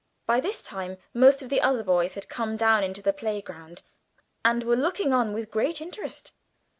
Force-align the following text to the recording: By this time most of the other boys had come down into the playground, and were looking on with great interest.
By 0.25 0.39
this 0.39 0.63
time 0.63 0.97
most 1.13 1.43
of 1.43 1.49
the 1.49 1.61
other 1.61 1.83
boys 1.83 2.15
had 2.15 2.27
come 2.27 2.57
down 2.57 2.83
into 2.83 3.03
the 3.03 3.13
playground, 3.13 3.83
and 4.43 4.63
were 4.63 4.75
looking 4.75 5.13
on 5.13 5.31
with 5.31 5.51
great 5.51 5.79
interest. 5.79 6.31